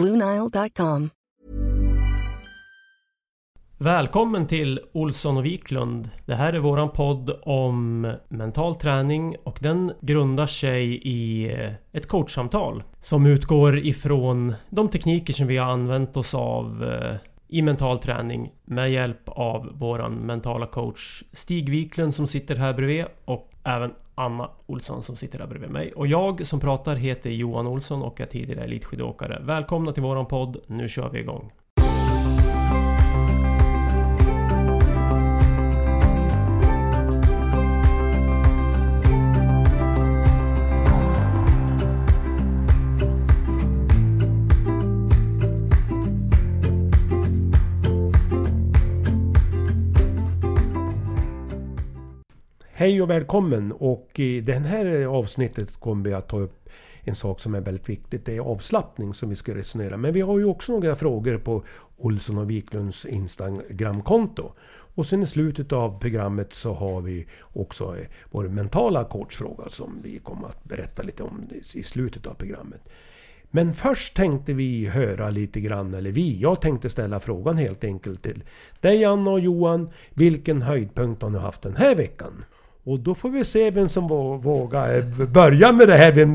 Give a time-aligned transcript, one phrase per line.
[0.00, 1.10] BlueNile.com.
[3.78, 6.10] Välkommen till Olsson och Wiklund.
[6.26, 12.08] Det här är våran podd om mental träning och den grundar sig i eh, ett
[12.08, 17.16] coachsamtal som utgår ifrån de tekniker som vi har använt oss av eh,
[17.48, 23.04] i mental träning med hjälp av våran mentala coach Stig Wiklund som sitter här bredvid
[23.24, 25.92] och även Anna Olsson som sitter här bredvid mig.
[25.92, 29.42] Och jag som pratar heter Johan Olsson och är tidigare elitskidåkare.
[29.42, 30.56] Välkomna till våran podd.
[30.66, 31.52] Nu kör vi igång.
[52.80, 53.72] Hej och välkommen!
[53.72, 56.68] Och i det här avsnittet kommer vi att ta upp
[57.04, 58.24] en sak som är väldigt viktigt.
[58.24, 59.96] Det är avslappning som vi ska resonera.
[59.96, 61.64] Men vi har ju också några frågor på
[61.96, 64.52] Olsson och Wiklunds Instagramkonto.
[64.94, 70.00] Och sen i slutet av programmet så har vi också eh, vår mentala coachfråga som
[70.02, 72.88] vi kommer att berätta lite om i slutet av programmet.
[73.50, 78.22] Men först tänkte vi höra lite grann, eller vi, jag tänkte ställa frågan helt enkelt
[78.22, 78.44] till
[78.80, 79.90] dig Anna och Johan.
[80.10, 82.44] Vilken höjdpunkt har ni haft den här veckan?
[82.90, 84.08] Och då får vi se vem som
[84.42, 86.26] vågar börja med det här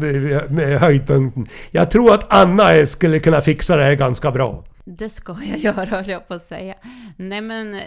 [0.50, 1.48] med- höjdpunkten.
[1.72, 4.64] Jag tror att Anna skulle kunna fixa det här ganska bra.
[4.86, 6.76] Det ska jag göra, höll jag på att säga.
[7.18, 7.82] Nej, men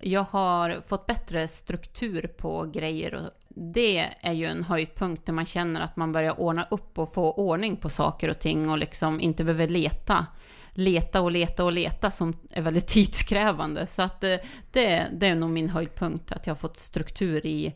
[0.00, 3.30] jag har fått bättre struktur på grejer och
[3.74, 7.32] det är ju en höjdpunkt där man känner att man börjar ordna upp och få
[7.32, 10.26] ordning på saker och ting och liksom inte behöver leta.
[10.74, 13.86] Leta och leta och leta som är väldigt tidskrävande.
[13.86, 14.36] Så att eh,
[14.72, 17.74] det, det är nog min höjdpunkt, att jag har fått struktur i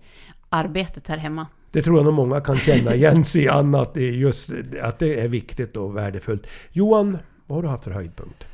[0.48, 1.46] arbetet här hemma.
[1.72, 4.50] Det tror jag nog många kan känna igen sig i Anna, att det är just
[4.82, 6.46] att det är viktigt och värdefullt.
[6.72, 8.44] Johan, vad har du haft för höjdpunkt?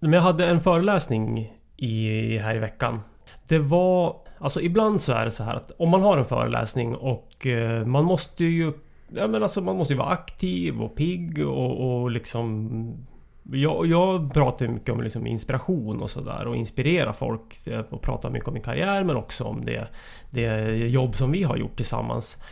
[0.00, 3.00] Jag hade en föreläsning i, här i veckan.
[3.48, 4.16] Det var...
[4.38, 7.86] Alltså ibland så är det så här att om man har en föreläsning och eh,
[7.86, 8.72] man måste ju...
[9.14, 13.06] Ja men alltså man måste ju vara aktiv och pigg och, och liksom...
[13.42, 17.66] Jag, jag pratar ju mycket om liksom inspiration och sådär och inspirera folk.
[17.66, 19.88] Eh, och pratar mycket om min karriär men också om det,
[20.30, 22.42] det jobb som vi har gjort tillsammans.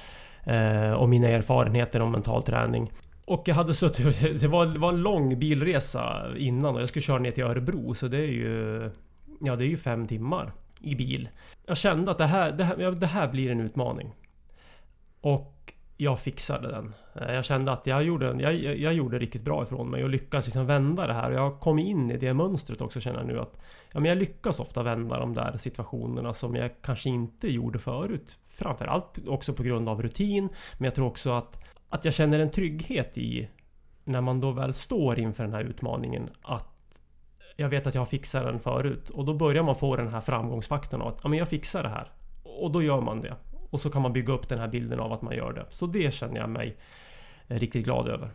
[0.44, 2.90] Eh, och mina erfarenheter om mental träning.
[3.24, 4.20] Och jag hade suttit...
[4.40, 7.94] Det var, det var en lång bilresa innan och jag skulle köra ner till Örebro
[7.94, 8.90] så det är ju...
[9.40, 11.28] Ja, det är ju fem timmar i bil.
[11.66, 14.14] Jag kände att det här, det här, det här blir en utmaning.
[15.20, 15.59] Och
[16.02, 16.94] jag fixade den.
[17.14, 20.10] Eh, jag kände att jag gjorde, en- jag, jag gjorde riktigt bra ifrån mig och
[20.10, 21.30] lyckades liksom vända det här.
[21.30, 23.56] Jag kom in i det mönstret också känner jag nu att
[23.92, 28.38] ja, men jag lyckas ofta vända de där situationerna som jag kanske inte gjorde förut.
[28.48, 30.48] Framförallt också på grund av rutin.
[30.78, 33.48] Men jag tror också att, att jag känner en trygghet i
[34.04, 36.66] när man då väl står inför den här utmaningen att
[37.56, 40.20] jag vet att jag har fixat den förut och då börjar man få den här
[40.20, 42.12] framgångsfaktorn av att ja, men jag fixar det här.
[42.42, 43.34] Och då gör man det.
[43.70, 45.66] Och så kan man bygga upp den här bilden av att man gör det.
[45.70, 46.76] Så det känner jag mig
[47.46, 48.30] riktigt glad över.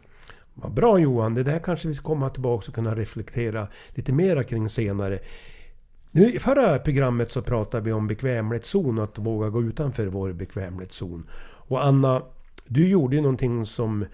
[0.53, 4.43] Vad bra Johan, det där kanske vi ska komma tillbaka och kunna reflektera lite mera
[4.43, 5.19] kring senare.
[6.11, 11.27] Nu, I förra programmet så pratade vi om bekvämlighetszon, att våga gå utanför vår bekvämlighetszon.
[11.43, 12.21] Och Anna,
[12.67, 14.05] du gjorde ju någonting som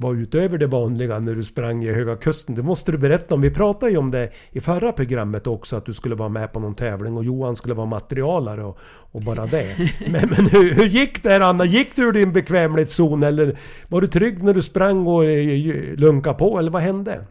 [0.00, 2.54] var utöver det vanliga när du sprang i Höga Kusten.
[2.54, 3.40] Det måste du berätta om.
[3.40, 6.60] Vi pratade ju om det i förra programmet också att du skulle vara med på
[6.60, 8.78] någon tävling och Johan skulle vara materialare och,
[9.12, 9.76] och bara det.
[10.10, 11.64] Men, men hur, hur, gick det här Anna?
[11.64, 13.58] Gick du ur din bekvämlighetszon eller
[13.88, 17.24] var du trygg när du sprang och eh, lunkade på eller vad hände?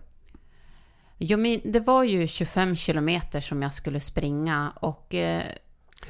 [1.18, 5.44] Jo, men det var ju 25 kilometer som jag skulle springa och eh,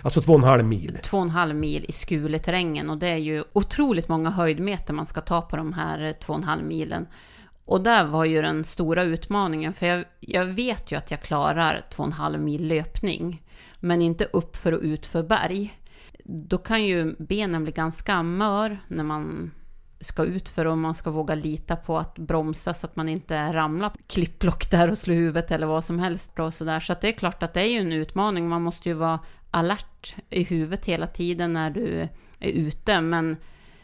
[0.01, 0.99] Alltså två och en halv mil?
[1.03, 5.05] Två och en halv mil i skuleterrängen och det är ju otroligt många höjdmeter man
[5.05, 7.07] ska ta på de här två och en halv milen.
[7.65, 11.81] Och där var ju den stora utmaningen, för jag, jag vet ju att jag klarar
[11.89, 13.43] två och en halv mil löpning,
[13.79, 15.79] men inte upp för och ut för berg.
[16.23, 19.51] Då kan ju benen bli ganska mör när man
[19.99, 23.53] ska ut för och man ska våga lita på att bromsa så att man inte
[23.53, 26.39] ramlar på klippblock där och slår huvudet eller vad som helst.
[26.39, 26.79] Och så där.
[26.79, 28.49] så det är klart att det är ju en utmaning.
[28.49, 29.19] Man måste ju vara
[29.57, 32.07] alert i huvudet hela tiden när du
[32.39, 33.01] är ute.
[33.01, 33.37] Men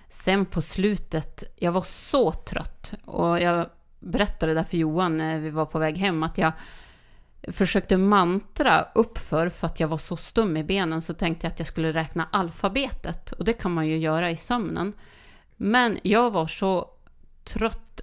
[0.09, 2.93] sen på slutet, jag var så trött.
[3.05, 6.51] Och jag berättade där för Johan när vi var på väg hem att jag
[7.47, 11.59] försökte mantra uppför för att jag var så stum i benen så tänkte jag att
[11.59, 13.31] jag skulle räkna alfabetet.
[13.31, 14.93] Och det kan man ju göra i sömnen.
[15.57, 16.89] Men jag var så
[17.43, 18.01] trött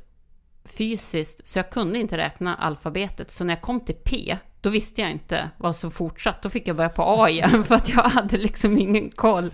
[0.64, 3.30] fysiskt så jag kunde inte räkna alfabetet.
[3.30, 6.42] Så när jag kom till P, då visste jag inte vad som fortsatt.
[6.42, 9.50] Då fick jag börja på A igen för att jag hade liksom ingen koll.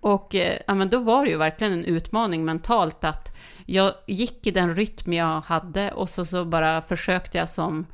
[0.00, 3.36] Och eh, ja, men då var det ju verkligen en utmaning mentalt att
[3.66, 7.86] jag gick i den rytm jag hade och så, så bara försökte jag som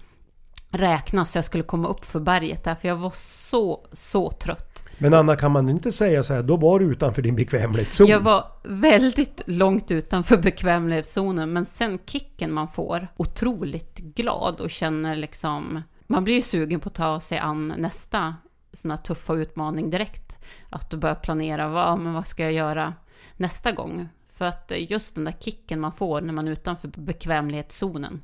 [0.71, 4.83] räkna så jag skulle komma upp för berget där, för jag var så, så trött.
[4.99, 8.07] Men Anna, kan man inte säga så här, då var du utanför din bekvämlighetszon?
[8.07, 15.17] Jag var väldigt långt utanför bekvämlighetszonen, men sen kicken man får, otroligt glad och känner
[15.17, 15.83] liksom...
[16.07, 18.35] Man blir ju sugen på att ta sig an nästa
[18.73, 20.37] sån här tuffa utmaning direkt.
[20.71, 22.95] Att du börjar planera, vad, men vad ska jag göra
[23.37, 24.09] nästa gång?
[24.33, 28.23] För att just den där kicken man får när man är utanför bekvämlighetszonen.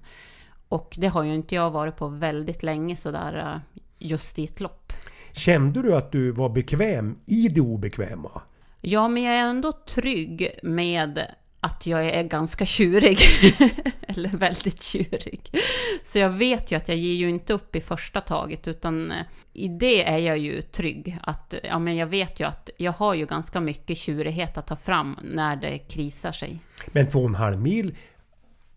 [0.68, 3.60] Och det har ju inte jag varit på väldigt länge sådär
[3.98, 4.92] just i ett lopp.
[5.32, 8.42] Kände du att du var bekväm i det obekväma?
[8.80, 11.26] Ja, men jag är ändå trygg med
[11.60, 13.18] att jag är ganska tjurig.
[14.08, 15.50] Eller väldigt tjurig.
[16.02, 19.26] Så jag vet ju att jag ger ju inte upp i första taget, utan eh,
[19.52, 21.18] i det är jag ju trygg.
[21.22, 24.76] Att, ja, men jag vet ju att jag har ju ganska mycket tjurighet att ta
[24.76, 26.60] fram när det krisar sig.
[26.86, 27.94] Men två och en halv mil,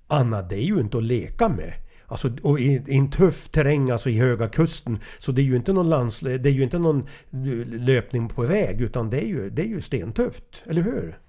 [0.07, 1.73] Anna, det är ju inte att leka med.
[2.07, 4.99] Alltså, och i, i, en tuff terräng, alltså i Höga Kusten.
[5.19, 8.41] Så det är ju inte någon, lands, det är ju inte någon eh, löpning på
[8.41, 10.63] väg, utan det är ju, det är ju stentufft.
[10.67, 11.19] Eller hur?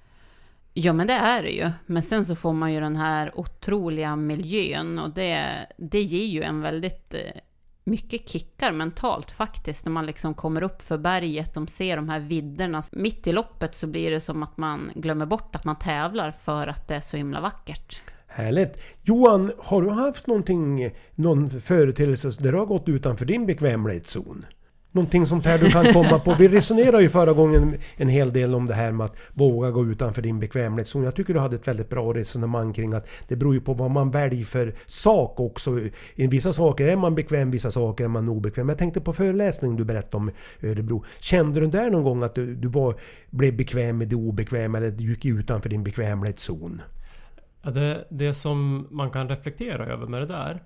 [0.76, 1.71] Ja, men det är det ju.
[1.87, 6.43] Men sen så får man ju den här otroliga miljön och det, det ger ju
[6.43, 7.41] en väldigt eh,
[7.85, 12.21] mycket kickar mentalt faktiskt när man liksom kommer upp för berget, de ser de här
[12.21, 12.82] vidderna.
[12.93, 16.67] Mitt i loppet så blir det som att man glömmer bort att man tävlar för
[16.67, 18.03] att det är så himla vackert.
[18.26, 18.82] Härligt!
[19.03, 24.44] Johan, har du haft någonting, någon företeelse där du har gått utanför din bekvämlighetszon?
[24.94, 26.35] Någonting sånt här du kan komma på?
[26.35, 29.85] Vi resonerade ju förra gången en hel del om det här med att våga gå
[29.85, 31.02] utanför din bekvämlighetszon.
[31.02, 33.91] Jag tycker du hade ett väldigt bra resonemang kring att det beror ju på vad
[33.91, 35.81] man väljer för sak också.
[36.14, 38.69] I vissa saker är man bekväm, vissa saker är man obekväm.
[38.69, 40.31] Jag tänkte på föreläsningen du berättade om
[40.62, 41.05] Örebro.
[41.19, 42.94] Kände du där någon gång att du, du var,
[43.31, 46.82] blev bekväm med det obekväma eller gick utanför din bekvämlighetszon?
[47.62, 50.62] Ja, det, det som man kan reflektera över med det där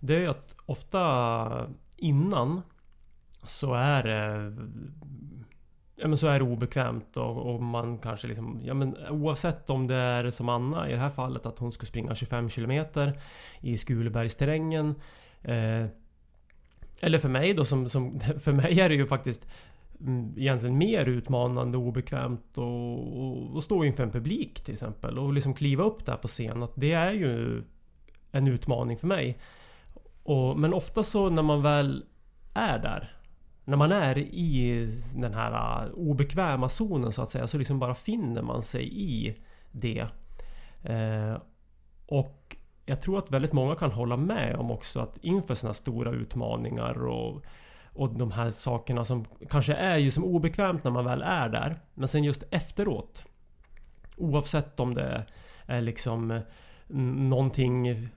[0.00, 2.62] Det är att ofta innan
[3.44, 4.52] så är det
[5.98, 9.86] Ja men så är det obekvämt och, och, man kanske liksom ja, men Oavsett om
[9.86, 12.84] det är som Anna i det här fallet att hon ska springa 25 km
[13.60, 14.94] I Skulebergsterrängen
[15.42, 15.86] eh,
[17.00, 19.48] Eller för mig då som, som För mig är det ju faktiskt
[20.00, 22.58] mm, egentligen mer utmanande och obekvämt
[23.56, 26.62] att stå inför en publik till exempel och liksom kliva upp där på scen.
[26.62, 27.62] Att det är ju
[28.32, 29.38] en utmaning för mig.
[30.22, 32.04] Och, men ofta så när man väl
[32.54, 33.15] är där
[33.66, 37.94] när man är i den här äh, obekväma zonen så att säga så liksom bara
[37.94, 39.36] finner man sig i
[39.70, 40.06] det.
[40.82, 41.36] Eh,
[42.06, 42.56] och
[42.86, 47.06] jag tror att väldigt många kan hålla med om också att inför sådana stora utmaningar
[47.06, 47.44] och
[47.96, 51.80] och de här sakerna som kanske är ju som obekvämt när man väl är där.
[51.94, 53.24] Men sen just efteråt.
[54.16, 55.26] Oavsett om det
[55.66, 56.30] är liksom
[56.90, 58.08] mm, någonting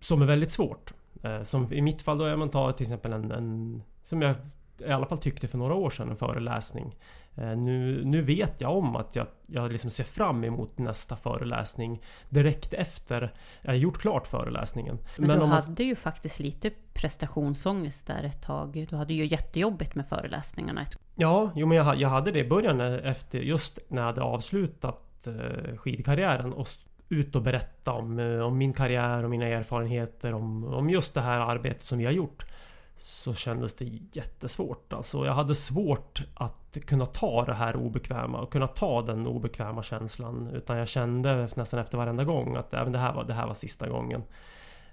[0.00, 0.94] som är väldigt svårt.
[1.22, 4.36] Eh, som i mitt fall då, jag tar till exempel en, en som jag
[4.78, 6.96] i alla fall tyckte för några år sedan, en föreläsning.
[7.34, 12.02] Eh, nu, nu vet jag om att jag, jag liksom ser fram emot nästa föreläsning
[12.28, 14.98] direkt efter jag gjort klart föreläsningen.
[15.16, 15.86] Men, Men du hade man...
[15.86, 18.86] ju faktiskt lite prestationsångest där ett tag.
[18.90, 20.84] Du hade ju jättejobbigt med föreläsningarna.
[21.14, 25.26] Ja, jo men jag, jag hade det i början efter just när jag hade avslutat
[25.26, 26.68] eh, skidkarriären och
[27.08, 31.20] ut och berätta om, eh, om min karriär och mina erfarenheter om, om just det
[31.20, 32.46] här arbetet som vi har gjort.
[32.96, 34.92] Så kändes det jättesvårt.
[34.92, 39.82] Alltså jag hade svårt att kunna ta det här obekväma och kunna ta den obekväma
[39.82, 40.50] känslan.
[40.54, 43.54] Utan jag kände nästan efter varenda gång att även det, här var, det här var
[43.54, 44.22] sista gången.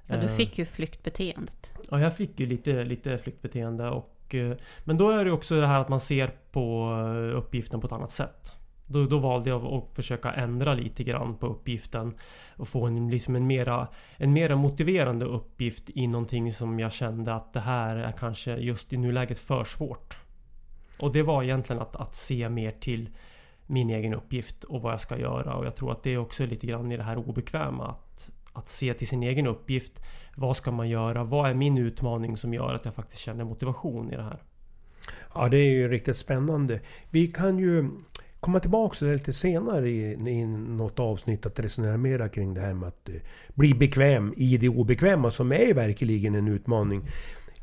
[0.08, 1.74] Ja, du fick ju flyktbeteendet.
[1.90, 3.90] Ja, jag fick ju lite, lite flyktbeteende.
[3.90, 4.36] Och,
[4.84, 6.94] men då är det också det här att man ser på
[7.36, 8.54] uppgiften på ett annat sätt.
[8.92, 12.14] Då, då valde jag att försöka ändra lite grann på uppgiften
[12.56, 17.34] och få en, liksom en, mera, en mera motiverande uppgift i någonting som jag kände
[17.34, 20.18] att det här är kanske just i nuläget för svårt.
[21.00, 23.10] Och det var egentligen att, att se mer till
[23.68, 26.46] min egen uppgift och vad jag ska göra och jag tror att det är också
[26.46, 30.02] lite grann i det här obekväma att, att se till sin egen uppgift.
[30.36, 31.24] Vad ska man göra?
[31.24, 34.44] Vad är min utmaning som gör att jag faktiskt känner motivation i det här?
[35.34, 36.80] Ja, det är ju riktigt spännande.
[37.10, 37.90] Vi kan ju
[38.42, 42.88] komma tillbaka lite senare i, i något avsnitt att resonera mera kring det här med
[42.88, 43.16] att eh,
[43.54, 47.02] bli bekväm i det obekväma som är verkligen en utmaning.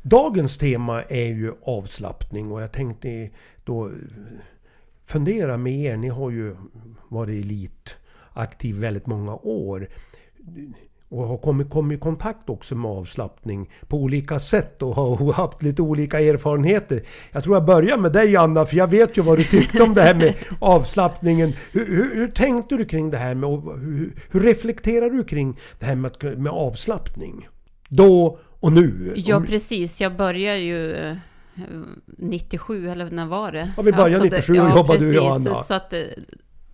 [0.01, 3.29] Dagens tema är ju avslappning och jag tänkte
[3.63, 3.91] då
[5.05, 5.97] fundera med er.
[5.97, 6.55] Ni har ju
[7.09, 9.89] varit elitaktiv väldigt många år
[11.09, 15.63] och har kommit, kommit i kontakt också med avslappning på olika sätt och har haft
[15.63, 17.03] lite olika erfarenheter.
[17.31, 19.93] Jag tror jag börjar med dig Anna, för jag vet ju vad du tyckte om
[19.93, 21.53] det här med avslappningen.
[21.71, 25.85] Hur, hur, hur tänkte du kring det här med, hur, hur reflekterar du kring det
[25.85, 27.47] här med, med avslappning?
[27.89, 29.13] Då och nu?
[29.15, 31.15] Ja precis, jag började ju
[32.17, 33.71] 97 eh, eller när var det?
[33.77, 35.55] Ja, vi började alltså 97 och ja, jobbade du och Anna.
[35.55, 35.99] Så att, eh,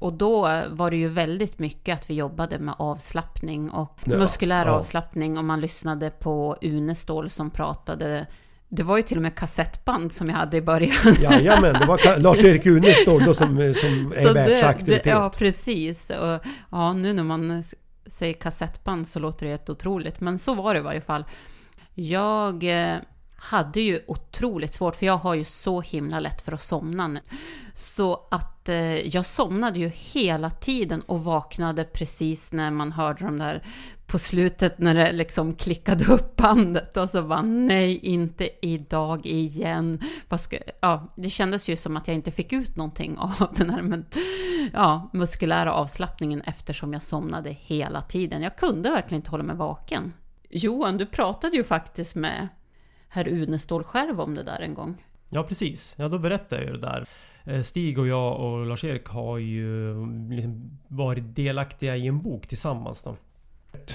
[0.06, 4.66] och då var det ju väldigt mycket att vi jobbade med avslappning och ja, muskulär
[4.66, 4.72] ja.
[4.72, 8.28] avslappning och man lyssnade på Unestål som pratade
[8.70, 11.16] det var ju till och med kassettband som jag hade i början.
[11.22, 13.58] Jajamän, det var Lars-Erik Unestål då som, som
[14.18, 15.06] är världsaktivitet.
[15.06, 16.10] Ja, precis.
[16.10, 16.40] Och,
[16.72, 17.64] ja, nu när man
[18.06, 20.20] säger kassettband så låter det helt otroligt.
[20.20, 21.26] Men så var det i varje fall.
[21.94, 22.98] Jag eh,
[23.36, 27.16] hade ju otroligt svårt, för jag har ju så himla lätt för att somna.
[27.74, 33.38] Så att eh, jag somnade ju hela tiden och vaknade precis när man hörde de
[33.38, 33.64] där
[34.08, 40.02] på slutet när det liksom klickade upp bandet och så bara nej, inte idag igen.
[40.80, 44.06] Ja, det kändes ju som att jag inte fick ut någonting av den här men,
[44.74, 48.42] ja, muskulära avslappningen eftersom jag somnade hela tiden.
[48.42, 50.14] Jag kunde verkligen inte hålla mig vaken.
[50.50, 52.48] Johan, du pratade ju faktiskt med
[53.08, 55.04] herr Unestål själv om det där en gång.
[55.36, 57.08] Ja precis, ja då berättade jag ju det där.
[57.44, 62.48] Eh, Stig och jag och Lars-Erik har ju mm, liksom varit delaktiga i en bok
[62.48, 63.16] tillsammans då.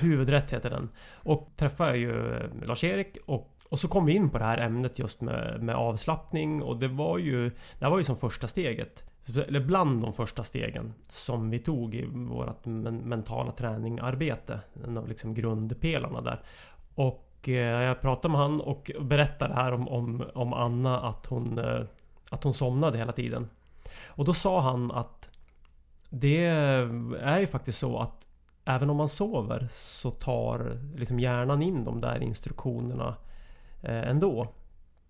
[0.01, 0.89] Huvudrätt heter den.
[1.15, 4.99] Och träffade ju eh, Lars-Erik och, och så kom vi in på det här ämnet
[4.99, 7.51] just med, med avslappning och det var ju...
[7.79, 9.03] Det var ju som första steget.
[9.49, 14.61] Eller bland de första stegen som vi tog i vårt mentala träningarbete.
[14.85, 16.41] En av liksom grundpelarna där.
[16.95, 21.27] Och och eh, jag pratade med han och berättade här om, om, om Anna att
[21.27, 21.83] hon, eh,
[22.31, 23.49] att hon somnade hela tiden.
[24.07, 25.31] Och då sa han att
[26.11, 26.45] det
[27.21, 28.27] är ju faktiskt så att
[28.65, 33.17] även om man sover så tar liksom hjärnan in de där instruktionerna
[33.83, 34.49] eh, ändå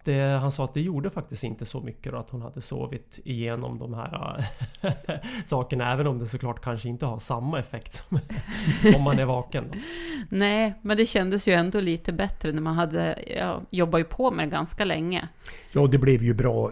[0.05, 3.19] det, han sa att det gjorde faktiskt inte så mycket då, att hon hade sovit
[3.25, 4.45] igenom de här
[5.47, 5.93] sakerna.
[5.93, 8.19] Även om det såklart kanske inte har samma effekt som
[8.97, 9.65] om man är vaken.
[9.73, 9.79] Då.
[10.29, 14.31] Nej, men det kändes ju ändå lite bättre när man hade ja, jobbat ju på
[14.31, 15.29] med det ganska länge.
[15.73, 16.71] Ja, det blev ju bra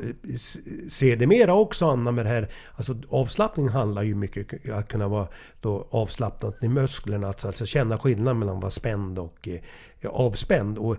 [0.89, 2.49] sedermera också Anna med det här.
[2.77, 5.29] Alltså avslappning handlar ju mycket om att kunna vara
[5.61, 7.29] då avslappnad i musklerna.
[7.29, 9.61] Alltså, alltså känna skillnad mellan att vara spänd och eh,
[10.05, 10.79] avspänd.
[10.79, 10.97] Och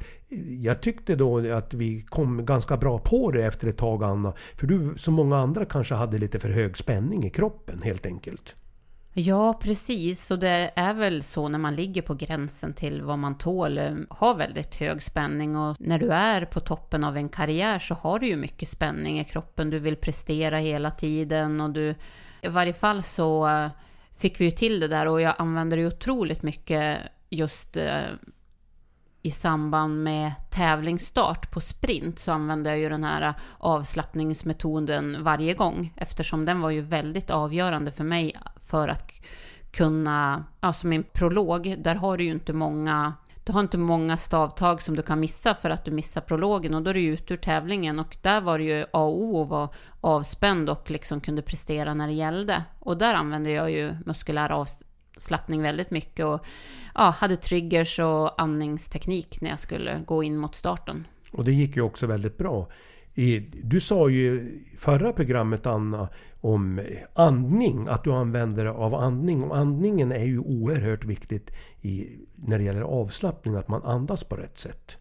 [0.61, 4.33] jag tyckte då att vi kom ganska bra på det efter ett tag Anna.
[4.55, 8.55] För du som många andra kanske hade lite för hög spänning i kroppen helt enkelt.
[9.13, 10.31] Ja, precis.
[10.31, 13.95] Och det är väl så när man ligger på gränsen till vad man tål, eh,
[14.09, 15.57] har väldigt hög spänning.
[15.57, 19.19] Och när du är på toppen av en karriär så har du ju mycket spänning
[19.19, 19.69] i kroppen.
[19.69, 21.95] Du vill prestera hela tiden och du...
[22.41, 23.69] I varje fall så eh,
[24.17, 26.97] fick vi ju till det där och jag använder det otroligt mycket
[27.29, 28.01] just eh,
[29.21, 35.53] i samband med tävlingsstart på sprint så använde jag ju den här äh, avslappningsmetoden varje
[35.53, 35.93] gång.
[35.95, 39.11] Eftersom den var ju väldigt avgörande för mig för att
[39.71, 44.81] kunna, alltså min prolog, där har du ju inte många du har inte många stavtag
[44.81, 46.73] som du kan missa för att du missar prologen.
[46.73, 47.99] Och då är du ute ur tävlingen.
[47.99, 49.69] Och där var det ju A och O att vara
[50.01, 52.63] avspänd och liksom kunde prestera när det gällde.
[52.79, 54.49] Och där använde jag ju muskulär
[55.19, 56.45] avslappning väldigt mycket och
[56.95, 61.07] ja, hade triggers och andningsteknik när jag skulle gå in mot starten.
[61.31, 62.67] Och det gick ju också väldigt bra.
[63.63, 66.09] Du sa ju i förra programmet Anna
[66.41, 66.81] om
[67.13, 69.43] andning, att du använder dig av andning.
[69.43, 74.35] Och andningen är ju oerhört viktigt i, när det gäller avslappning, att man andas på
[74.35, 74.97] rätt sätt.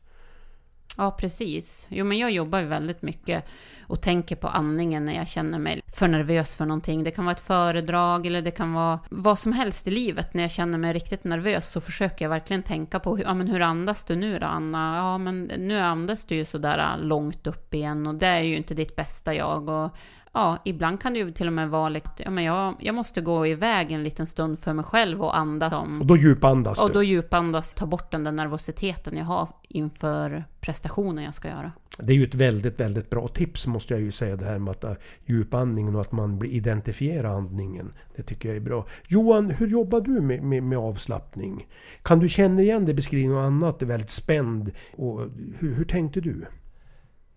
[0.98, 1.86] Ja, precis.
[1.90, 3.44] Jo, men jag jobbar ju väldigt mycket
[3.82, 7.04] och tänker på andningen när jag känner mig för nervös för någonting.
[7.04, 10.34] Det kan vara ett föredrag eller det kan vara vad som helst i livet.
[10.34, 13.60] När jag känner mig riktigt nervös så försöker jag verkligen tänka på ja, men hur
[13.60, 14.96] andas du nu då, Anna?
[14.96, 18.74] Ja, men nu andas du ju sådär långt upp igen och det är ju inte
[18.74, 19.68] ditt bästa jag.
[19.68, 19.96] Och
[20.32, 23.20] ja, ibland kan det ju till och med vara lite, ja men jag, jag måste
[23.20, 26.00] gå iväg en liten stund för mig själv och andas om.
[26.00, 26.94] Och då djupandas Och du.
[26.94, 31.72] då djupandas, ta bort den där nervositeten jag har inför prestationen jag ska göra.
[31.98, 34.70] Det är ju ett väldigt, väldigt bra tips måste jag ju säga det här med
[34.70, 34.92] att äh,
[35.26, 37.92] djupandningen och att man blir identifiera andningen.
[38.16, 38.86] Det tycker jag är bra.
[39.08, 41.66] Johan, hur jobbar du med, med, med avslappning?
[42.02, 43.78] Kan du känna igen det beskrivningen och annat?
[43.78, 44.70] Det är väldigt spänd.
[44.96, 45.20] Och
[45.58, 46.46] hur, hur tänkte du?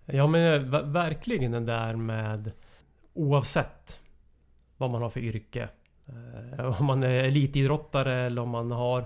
[0.06, 2.52] Ja men eh, ver- verkligen den där med
[3.22, 4.00] Oavsett
[4.78, 5.70] vad man har för yrke.
[6.08, 9.06] Eh, om man är elitidrottare eller om man har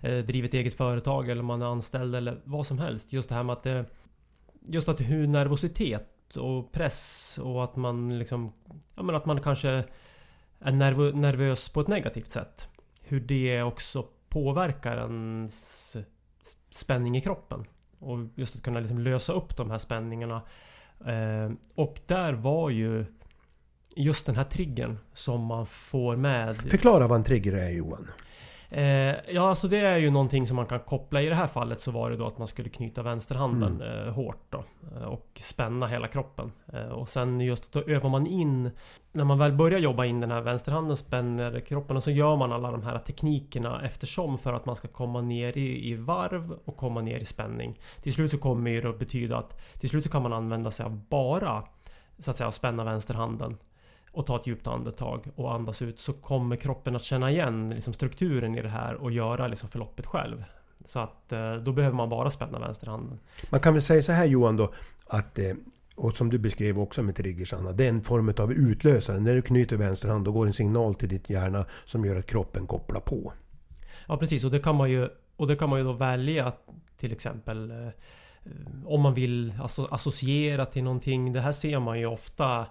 [0.00, 3.12] eh, drivit eget företag eller om man är anställd eller vad som helst.
[3.12, 3.84] Just det här med att det,
[4.60, 8.52] Just att hur nervositet och press och att man liksom...
[8.94, 9.68] Ja men att man kanske
[10.60, 12.68] är nervö- nervös på ett negativt sätt.
[13.00, 15.96] Hur det också påverkar ens
[16.70, 17.64] spänning i kroppen.
[17.98, 20.42] Och just att kunna liksom lösa upp de här spänningarna.
[21.74, 23.04] Och där var ju
[23.96, 26.56] just den här triggern som man får med.
[26.56, 28.10] Förklara vad en trigger är Johan.
[28.70, 31.22] Eh, ja, alltså det är ju någonting som man kan koppla.
[31.22, 34.46] I det här fallet så var det då att man skulle knyta vänsterhanden eh, hårt
[34.50, 34.64] då.
[34.96, 36.52] eh, Och spänna hela kroppen.
[36.72, 38.70] Eh, och sen just då övar man in
[39.12, 42.52] När man väl börjar jobba in den här vänsterhanden spänner kroppen och så gör man
[42.52, 46.76] alla de här teknikerna eftersom för att man ska komma ner i, i varv och
[46.76, 47.78] komma ner i spänning.
[48.02, 50.86] Till slut så kommer det att betyda att till slut så kan man använda sig
[50.86, 51.62] av bara
[52.18, 53.56] så att säga spänna vänsterhanden
[54.16, 57.92] och ta ett djupt andetag och andas ut så kommer kroppen att känna igen liksom,
[57.92, 60.44] strukturen i det här och göra liksom, förloppet själv.
[60.84, 63.18] Så att eh, då behöver man bara spänna vänsterhanden.
[63.50, 64.72] Man kan väl säga så här Johan då
[65.06, 65.54] att eh,
[65.94, 69.20] och som du beskrev också med triggers Anna, det är en form av utlösare.
[69.20, 72.26] När du knyter vänster hand då går en signal till ditt hjärna som gör att
[72.26, 73.32] kroppen kopplar på.
[74.08, 76.52] Ja precis och det kan man ju Och det kan man ju då välja
[76.96, 77.88] till exempel eh,
[78.84, 79.54] Om man vill
[79.90, 81.32] associera till någonting.
[81.32, 82.66] Det här ser man ju ofta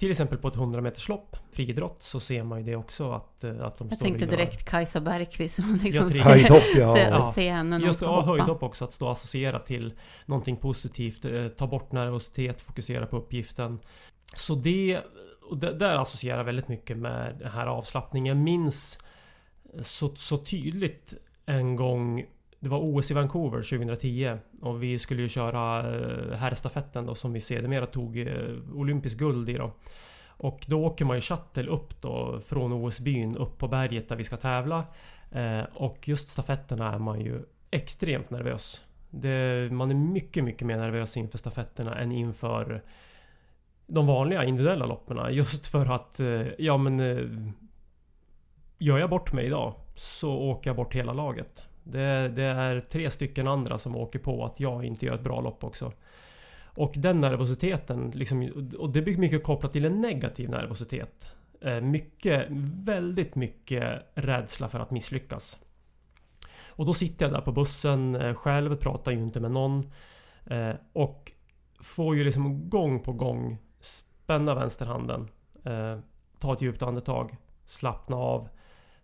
[0.00, 3.44] till exempel på ett 100 meters lopp, friidrott, så ser man ju det också att,
[3.44, 7.32] eh, att de Jag står tänkte direkt Kajsa Bergqvist som liksom ser, Höjdhopp ja.
[7.34, 7.54] se, Ja.
[7.54, 8.26] henne när hon Just hoppa.
[8.26, 9.92] höjdhopp också, att stå och associera till
[10.26, 13.78] någonting positivt, eh, ta bort nervositet, fokusera på uppgiften.
[14.34, 15.00] Så det,
[15.50, 18.36] och det där associerar väldigt mycket med den här avslappningen.
[18.36, 18.98] Jag minns
[19.80, 21.14] så, så tydligt
[21.46, 22.24] en gång
[22.60, 27.32] det var OS i Vancouver 2010 och vi skulle ju köra eh, herrstafetten då som
[27.32, 29.72] vi sedermera tog olympiskt olympisk guld i då.
[30.26, 34.24] Och då åker man ju shuttle upp då från OS-byn upp på berget där vi
[34.24, 34.84] ska tävla.
[35.30, 38.80] Eh, och just stafetterna är man ju extremt nervös.
[39.10, 42.82] Det, man är mycket, mycket mer nervös inför stafetterna än inför
[43.86, 45.34] de vanliga individuella loppen.
[45.34, 46.20] Just för att,
[46.58, 47.54] ja men...
[48.82, 51.62] Gör jag bort mig idag så åker jag bort hela laget.
[51.92, 55.40] Det, det är tre stycken andra som åker på att jag inte gör ett bra
[55.40, 55.92] lopp också.
[56.64, 61.28] Och den nervositeten, liksom, och det blir mycket kopplat till en negativ nervositet.
[61.60, 62.46] Eh, mycket,
[62.84, 65.58] väldigt mycket rädsla för att misslyckas.
[66.68, 69.90] Och då sitter jag där på bussen eh, själv, pratar ju inte med någon.
[70.46, 71.32] Eh, och
[71.80, 75.28] får ju liksom gång på gång spänna vänsterhanden.
[76.38, 77.36] Ta ett djupt andetag.
[77.64, 78.48] Slappna av.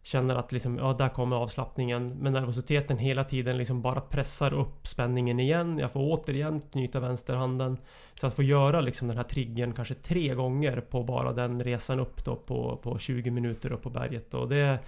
[0.07, 2.09] Känner att liksom, ja där kommer avslappningen.
[2.09, 5.79] Men nervositeten hela tiden liksom bara pressar upp spänningen igen.
[5.79, 7.79] Jag får återigen knyta vänsterhanden.
[8.15, 12.01] Så att få göra liksom den här triggern kanske tre gånger på bara den resan
[12.01, 14.35] upp då på, på 20 minuter upp på berget.
[14.35, 14.79] Och det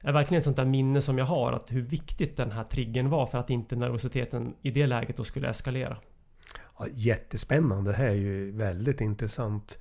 [0.00, 1.52] är verkligen ett sånt där minne som jag har.
[1.52, 5.24] Att hur viktigt den här triggern var för att inte nervositeten i det läget då
[5.24, 5.96] skulle eskalera.
[6.78, 7.90] Ja, jättespännande.
[7.90, 9.78] Det här är ju väldigt intressant.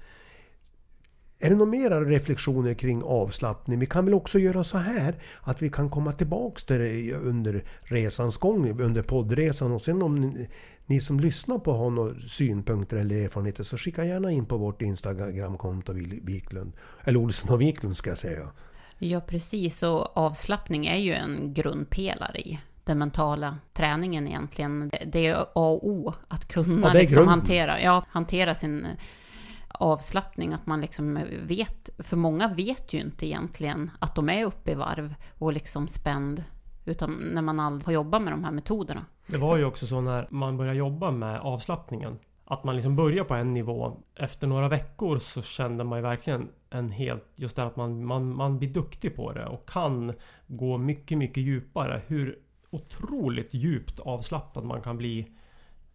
[1.44, 3.80] Är det några mera reflektioner kring avslappning?
[3.80, 7.64] Vi kan väl också göra så här att vi kan komma tillbaks till det under
[7.82, 9.72] resans gång, under poddresan.
[9.72, 10.48] Och sen om ni,
[10.86, 14.82] ni som lyssnar på har några synpunkter eller erfarenheter så skicka gärna in på vårt
[14.82, 16.74] Instagramkonto Wiklund.
[17.04, 18.48] Eller Olsson och Wiklund ska jag säga.
[18.98, 19.84] Ja, precis.
[19.84, 24.92] Och avslappning är ju en grundpelare i den mentala träningen egentligen.
[25.08, 28.88] Det- är A och O att kunna Ja, liksom hantera, ja, hantera sin
[29.74, 30.54] avslappning.
[30.54, 34.76] Att man liksom vet, för många vet ju inte egentligen att de är uppe i
[34.76, 36.44] varv och liksom spänd.
[36.86, 39.06] Utan när man aldrig har jobbat med de här metoderna.
[39.28, 42.20] Det var ju också så när man började jobba med avslappningen
[42.52, 43.98] att man liksom börjar på en nivå.
[44.16, 47.26] Efter några veckor så kände man ju verkligen en helt...
[47.36, 50.14] Just det att man, man, man blir duktig på det och kan
[50.48, 52.02] gå mycket, mycket djupare.
[52.08, 55.28] Hur otroligt djupt avslappnad man kan bli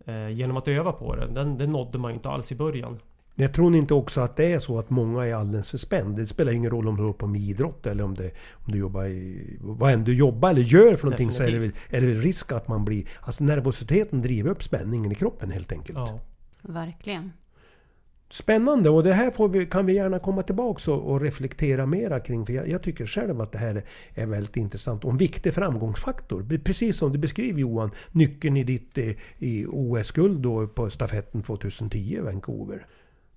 [0.04, 1.26] eh, genom att öva på det.
[1.26, 3.00] Den, det nådde man ju inte alls i början.
[3.38, 6.20] Jag tror inte också att det är så att många är alldeles för spända.
[6.20, 8.78] Det spelar ingen roll om du håller på med idrott eller om, det, om du
[8.78, 9.58] jobbar i...
[9.60, 12.20] Vad än du jobbar eller gör för någonting så är det, väl, är det väl
[12.20, 13.04] risk att man blir...
[13.20, 15.98] Alltså nervositeten driver upp spänningen i kroppen helt enkelt.
[15.98, 16.20] Ja.
[16.62, 17.32] Verkligen.
[18.28, 22.20] Spännande och det här får vi, kan vi gärna komma tillbaka och, och reflektera mera
[22.20, 22.46] kring.
[22.46, 26.58] För jag, jag, tycker själv att det här är väldigt intressant och en viktig framgångsfaktor.
[26.64, 32.86] Precis som du beskriver Johan, nyckeln i ditt eh, OS-guld på stafetten 2010 i Vancouver.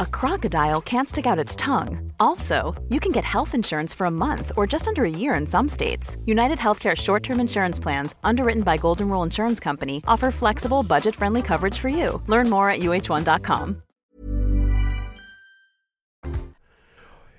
[0.00, 2.12] a crocodile can't stick out its tongue.
[2.18, 5.46] Also, you can get health insurance for a month or just under a year in
[5.46, 6.16] some states.
[6.24, 11.14] United Healthcare short term insurance plans, underwritten by Golden Rule Insurance Company, offer flexible, budget
[11.16, 12.22] friendly coverage for you.
[12.26, 13.82] Learn more at uh1.com.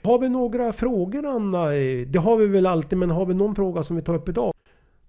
[0.04, 1.66] Har vi några frågor Anna?
[2.08, 4.54] Det har vi väl alltid, men har vi någon fråga som vi tar upp idag?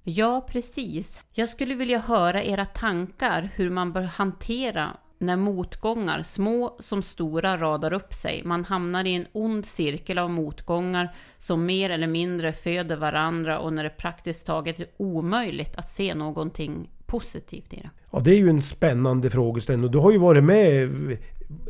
[0.04, 1.22] Ja, precis.
[1.32, 7.56] Jag skulle vilja höra era tankar hur man bör hantera när motgångar, små som stora,
[7.56, 8.42] radar upp sig.
[8.44, 13.72] Man hamnar i en ond cirkel av motgångar som mer eller mindre föder varandra och
[13.72, 17.90] när det praktiskt taget är omöjligt att se någonting positivt i det.
[18.10, 20.90] Ja, det är ju en spännande frågeställning och du har ju varit med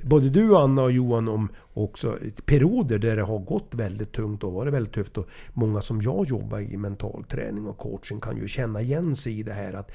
[0.03, 4.53] både du Anna och Johan om också perioder där det har gått väldigt tungt och
[4.53, 5.19] varit väldigt tufft.
[5.19, 9.39] Och många som jag jobbar i mental träning och coaching kan ju känna igen sig
[9.39, 9.93] i det här att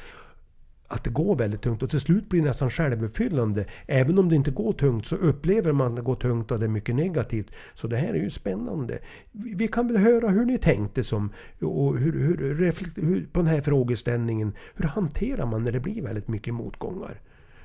[0.88, 3.66] att det går väldigt tungt och till slut blir det nästan självuppfyllande.
[3.88, 6.66] Även om det inte går tungt så upplever man att det går tungt och det
[6.66, 7.52] är mycket negativt.
[7.74, 9.00] Så det här är ju spännande.
[9.32, 13.62] Vi kan väl höra hur ni tänkte som, och hur, hur, hur, på den här
[13.62, 14.56] frågeställningen.
[14.76, 17.22] Hur hanterar man när det blir väldigt mycket motgångar?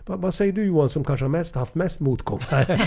[0.07, 2.67] Vad, vad säger du Johan som kanske har mest, haft mest motgångar?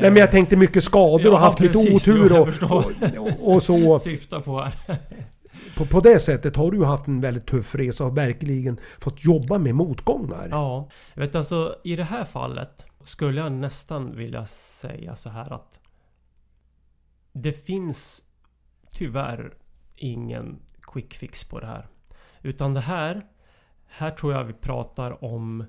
[0.00, 3.54] Nej men jag tänkte mycket skador och ja, haft precis, lite otur och, och, och,
[3.54, 3.98] och så.
[3.98, 4.98] Syftar på här.
[5.76, 9.24] På, på det sättet har du ju haft en väldigt tuff resa och verkligen fått
[9.24, 10.48] jobba med motgångar.
[10.50, 15.52] Ja, jag vet alltså i det här fallet skulle jag nästan vilja säga så här
[15.52, 15.80] att
[17.32, 18.22] det finns
[18.90, 19.54] tyvärr
[19.96, 21.86] ingen quick fix på det här.
[22.42, 23.26] Utan det här
[23.86, 25.64] här tror jag vi pratar om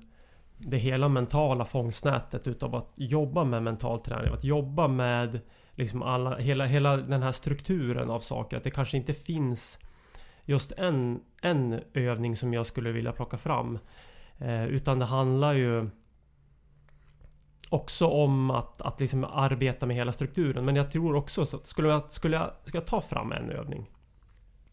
[0.58, 4.34] det hela mentala fångstnätet utav att jobba med mental träning.
[4.34, 5.40] Att jobba med
[5.74, 8.56] liksom alla, hela, hela den här strukturen av saker.
[8.56, 9.78] Att det kanske inte finns
[10.44, 13.78] just en, en övning som jag skulle vilja plocka fram.
[14.38, 15.90] Eh, utan det handlar ju
[17.68, 20.64] också om att, att liksom arbeta med hela strukturen.
[20.64, 23.50] Men jag tror också så att skulle jag, skulle jag, ska jag ta fram en
[23.50, 23.90] övning.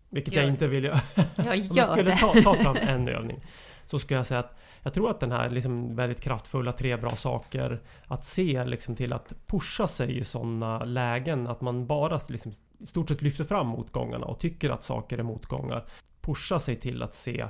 [0.10, 1.01] Vilket Gör jag inte vill göra.
[1.36, 3.45] Jag Om gör jag skulle ta, ta fram en övning.
[3.86, 7.10] Så ska jag säga att jag tror att den här liksom väldigt kraftfulla tre bra
[7.10, 12.52] saker Att se liksom till att pusha sig i sådana lägen att man bara liksom
[12.80, 15.86] i stort sett lyfter fram motgångarna och tycker att saker är motgångar
[16.22, 17.48] Pusha sig till att se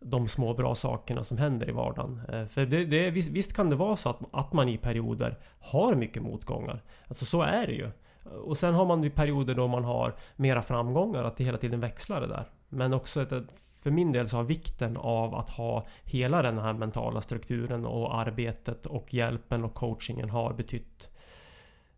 [0.00, 2.20] de små bra sakerna som händer i vardagen.
[2.32, 5.38] Eh, för det, det, visst, visst kan det vara så att, att man i perioder
[5.60, 6.82] har mycket motgångar.
[7.08, 7.90] Alltså så är det ju.
[8.44, 11.80] Och sen har man i perioder då man har mera framgångar, att det hela tiden
[11.80, 12.44] växlar det där.
[12.68, 16.58] Men också ett, ett- för min del så har vikten av att ha hela den
[16.58, 21.10] här mentala strukturen och arbetet och hjälpen och coachingen har betytt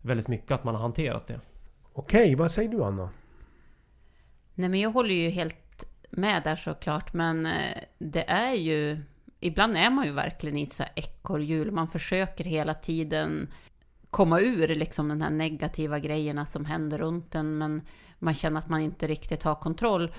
[0.02, 1.40] väldigt mycket att man har hanterat det.
[1.92, 3.10] Okej, vad säger du Anna?
[4.54, 9.02] Nej men jag håller ju helt med där såklart, men eh, det är ju...
[9.40, 11.70] Ibland är man ju verkligen i ett så här ekorrhjul.
[11.70, 13.48] Man försöker hela tiden
[14.10, 17.82] komma ur liksom den här negativa grejerna som händer runt en, men
[18.18, 20.12] man känner att man inte riktigt har kontroll.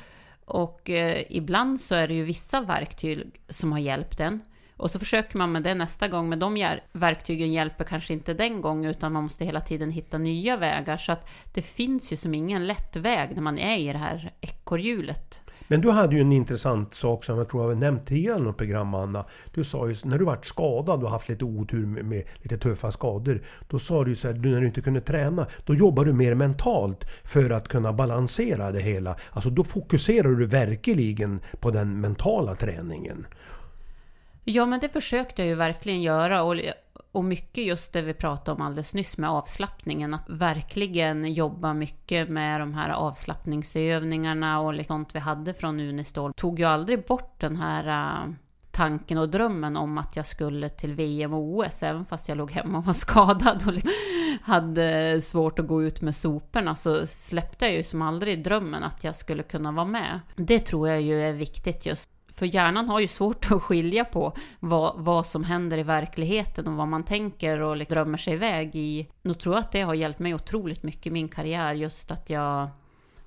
[0.46, 4.42] Och eh, ibland så är det ju vissa verktyg som har hjälpt en.
[4.78, 8.62] Och så försöker man med det nästa gång, men de verktygen hjälper kanske inte den
[8.62, 10.98] gången, utan man måste hela tiden hitta nya vägar.
[10.98, 14.34] Så att det finns ju som ingen lätt väg när man är i det här
[14.42, 15.42] ekorrhjulet.
[15.68, 18.42] Men du hade ju en intressant sak som jag tror jag har nämnt tidigare i
[18.42, 19.26] något program Anna.
[19.54, 22.92] Du sa ju när du vart skadad och haft lite otur med, med lite tuffa
[22.92, 23.42] skador.
[23.68, 26.14] Då sa du ju så här, du, när du inte kunde träna, då jobbar du
[26.14, 29.16] mer mentalt för att kunna balansera det hela.
[29.32, 33.28] Alltså då fokuserar du verkligen på den mentala träningen.
[34.44, 36.44] Ja, men det försökte jag ju verkligen göra.
[36.44, 36.56] Och,
[37.16, 40.14] och mycket just det vi pratade om alldeles nyss med avslappningen.
[40.14, 46.34] Att verkligen jobba mycket med de här avslappningsövningarna och liksom sånt vi hade från Unistol.
[46.34, 47.88] Tog ju aldrig bort den här
[48.28, 48.34] uh,
[48.72, 52.52] tanken och drömmen om att jag skulle till VM och OS, även fast jag låg
[52.52, 53.92] hemma och var skadad och liksom
[54.42, 59.04] hade svårt att gå ut med soporna, så släppte jag ju som aldrig drömmen att
[59.04, 60.20] jag skulle kunna vara med.
[60.36, 64.34] Det tror jag ju är viktigt just för hjärnan har ju svårt att skilja på
[64.60, 68.76] vad, vad som händer i verkligheten och vad man tänker och liksom drömmer sig iväg
[68.76, 69.08] i.
[69.22, 72.30] Nu tror jag att det har hjälpt mig otroligt mycket i min karriär, just att
[72.30, 72.70] jag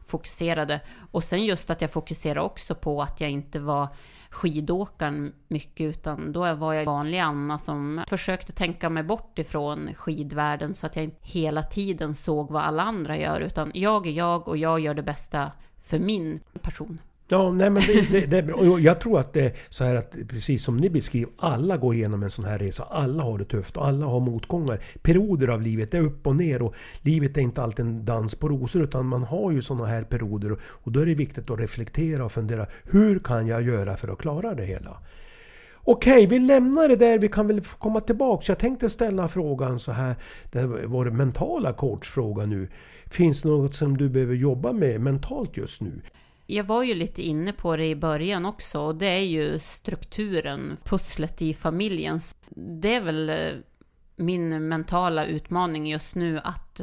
[0.07, 0.81] fokuserade.
[1.11, 3.89] Och sen just att jag fokuserade också på att jag inte var
[4.31, 10.75] skidåkaren mycket, utan då var jag vanlig Anna som försökte tänka mig bort ifrån skidvärlden
[10.75, 14.49] så att jag inte hela tiden såg vad alla andra gör, utan jag är jag
[14.49, 16.99] och jag gör det bästa för min person.
[17.31, 18.79] Ja, nej men det, det, det är bra.
[18.79, 22.23] Jag tror att det är så här att precis som ni beskriver, alla går igenom
[22.23, 22.83] en sån här resa.
[22.83, 24.81] Alla har det tufft och alla har motgångar.
[25.03, 28.35] Perioder av livet, det är upp och ner och livet är inte alltid en dans
[28.35, 31.51] på rosor utan man har ju såna här perioder och, och då är det viktigt
[31.51, 32.67] att reflektera och fundera.
[32.85, 34.99] Hur kan jag göra för att klara det hela?
[35.75, 37.19] Okej, vi lämnar det där.
[37.19, 38.49] Vi kan väl komma tillbaks.
[38.49, 40.17] Jag tänkte ställa frågan så här.
[40.53, 42.69] Det var vår mentala coachfråga nu.
[43.07, 46.03] Finns det något som du behöver jobba med mentalt just nu?
[46.51, 50.77] Jag var ju lite inne på det i början också och det är ju strukturen,
[50.85, 52.21] pusslet i familjen.
[52.81, 53.37] Det är väl eh,
[54.17, 56.81] min mentala utmaning just nu att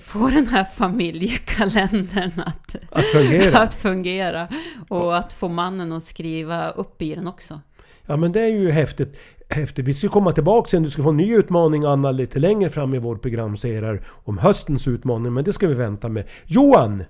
[0.00, 3.58] få den här familjekalendern att, Att fungera?
[3.62, 4.48] att fungera
[4.88, 7.60] och att få mannen att skriva upp i den också.
[8.06, 9.18] Ja men det är ju häftigt.
[9.48, 9.88] häftigt.
[9.88, 10.82] Vi ska komma tillbaka sen.
[10.82, 14.88] Du ska få en ny utmaning Anna lite längre fram i vår programserie om höstens
[14.88, 15.34] utmaning.
[15.34, 16.24] Men det ska vi vänta med.
[16.44, 17.04] Johan!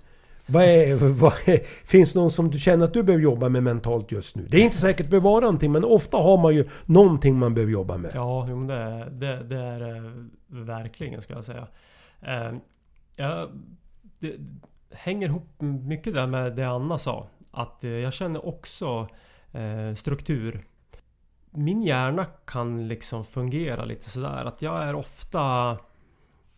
[0.47, 3.63] Vad är, vad är, finns det någon som du känner att du behöver jobba med
[3.63, 4.47] mentalt just nu?
[4.51, 7.39] Det är inte säkert att det behöver vara någonting men ofta har man ju någonting
[7.39, 8.11] man behöver jobba med.
[8.15, 10.13] Ja, det är det, det, är det
[10.47, 11.67] verkligen ska jag säga.
[12.21, 12.53] Eh,
[13.17, 13.49] ja,
[14.19, 14.37] det
[14.91, 17.27] hänger ihop mycket där med det Anna sa.
[17.51, 19.09] Att eh, jag känner också
[19.53, 20.65] eh, struktur.
[21.51, 25.79] Min hjärna kan liksom fungera lite sådär att jag är ofta...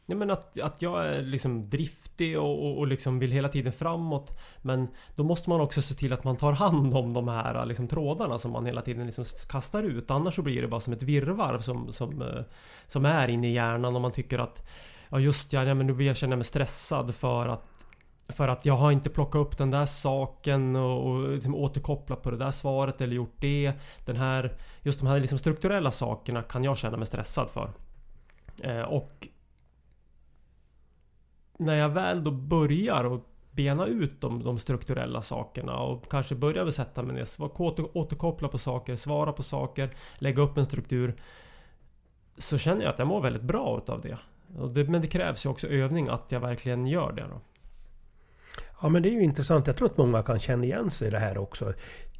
[0.08, 3.72] Nej men att, att jag är liksom driftig och, och, och liksom vill hela tiden
[3.72, 4.38] framåt.
[4.62, 7.88] Men då måste man också se till att man tar hand om de här liksom,
[7.88, 10.10] trådarna som man hela tiden liksom kastar ut.
[10.10, 12.42] Annars så blir det bara som ett virrvarr som, som, eh,
[12.86, 14.68] som är inne i hjärnan och man tycker att
[15.10, 17.64] Ja just ja, men nu blir jag mig stressad för att
[18.28, 22.30] för att jag har inte plockat upp den där saken och, och liksom återkopplat på
[22.30, 23.72] det där svaret eller gjort det.
[24.04, 27.70] Den här, just de här liksom strukturella sakerna kan jag känna mig stressad för.
[28.62, 29.28] Eh, och
[31.58, 36.64] när jag väl då börjar och bena ut de, de strukturella sakerna och kanske börjar
[36.64, 37.28] med sätta mig ner,
[37.60, 41.14] åter, återkoppla på saker, svara på saker, lägga upp en struktur.
[42.36, 44.18] Så känner jag att jag mår väldigt bra utav det.
[44.58, 47.40] Och det men det krävs ju också övning att jag verkligen gör det då.
[48.82, 49.66] Ja men det är ju intressant.
[49.66, 51.72] Jag tror att många kan känna igen sig i det här också.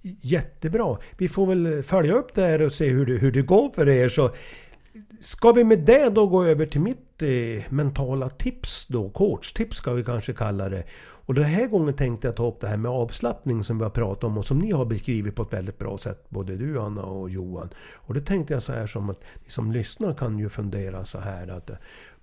[0.02, 0.96] Jättebra.
[1.18, 3.88] Vi får väl följa upp det här och se hur det, hur det går för
[3.88, 4.08] er.
[4.08, 4.30] Så
[5.20, 9.10] ska vi med det då gå över till mitt eh, mentala tips då?
[9.10, 10.84] Coachtips ska vi kanske kalla det.
[11.00, 13.90] Och den här gången tänkte jag ta upp det här med avslappning som vi har
[13.90, 16.24] pratat om och som ni har beskrivit på ett väldigt bra sätt.
[16.28, 17.68] Både du Anna och Johan.
[17.94, 21.18] Och det tänkte jag så här som att ni som lyssnar kan ju fundera så
[21.18, 21.76] här att eh,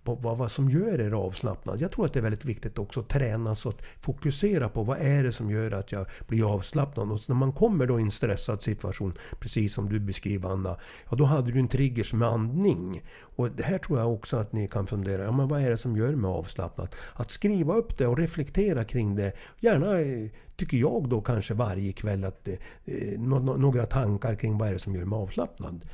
[0.06, 1.82] på vad, vad som gör er avslappnad.
[1.82, 4.98] Jag tror att det är väldigt viktigt också att träna så att fokusera på vad
[4.98, 7.12] är det som gör att jag blir avslappnad.
[7.12, 10.78] Och när man kommer då i en stressad situation, precis som du beskriver Anna,
[11.10, 13.04] ja då hade du en trigger som är andning.
[13.22, 15.78] Och det här tror jag också att ni kan fundera, ja men vad är det
[15.78, 16.96] som gör mig avslappnad?
[17.13, 19.32] Att skriva upp det och reflektera kring det.
[19.60, 22.54] Gärna eh, tycker jag då kanske varje kväll att eh,
[22.86, 25.86] eh några tankar kring vad är det som gör mig avslappnad.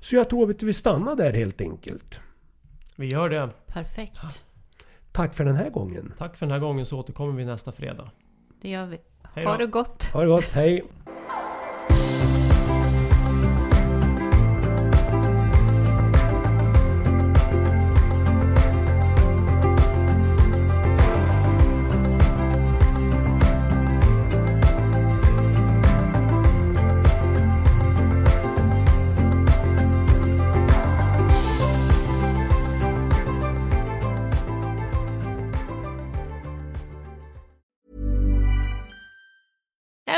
[0.00, 2.20] Så jag tror att vi stannar där helt enkelt.
[2.96, 3.50] Vi gör det.
[3.66, 4.44] Perfekt.
[5.12, 6.12] Tack för den här gången.
[6.18, 8.10] Tack för den här gången så återkommer vi nästa fredag.
[8.62, 8.98] Det gör vi.
[9.34, 10.04] Hej Ha det gott.
[10.04, 10.84] Ha det gott, hej!